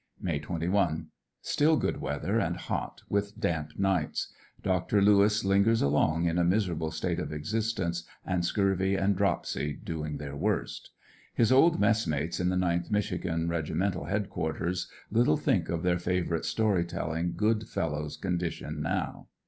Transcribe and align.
May 0.19 0.39
21.— 0.39 1.09
Still 1.43 1.77
good 1.77 2.01
weather 2.01 2.39
and 2.39 2.57
hot, 2.57 3.01
with 3.07 3.39
damp 3.39 3.77
nights. 3.77 4.33
Dr. 4.63 4.99
Lewis 4.99 5.45
lingers 5.45 5.83
along 5.83 6.25
in 6.25 6.39
a 6.39 6.43
miserable 6.43 6.89
state 6.89 7.19
of 7.19 7.31
existence, 7.31 8.03
and 8.25 8.41
scurv}' 8.41 8.81
and 8.99 9.15
dropsy 9.15 9.73
doing 9.73 10.17
their 10.17 10.35
worst. 10.35 10.89
His 11.35 11.51
old 11.51 11.79
messmates 11.79 12.39
at 12.39 12.49
the 12.49 12.55
9th 12.55 12.89
Mich 12.89 13.11
igan 13.11 13.47
regimental 13.47 14.05
head 14.05 14.27
quarters 14.31 14.89
little 15.11 15.37
think 15.37 15.69
of 15.69 15.83
their 15.83 15.99
favorite, 15.99 16.45
story 16.45 16.83
telling, 16.83 17.35
good 17.35 17.69
fellows' 17.69 18.17
condition 18.17 18.81
now. 18.81 19.27